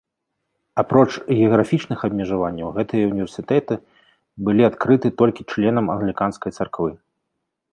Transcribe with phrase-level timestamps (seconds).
[0.83, 3.75] Апроч геаграфічных абмежаванняў гэтыя ўніверсітэты
[4.49, 6.91] былі адкрыты толькі членам англіканскай царквы.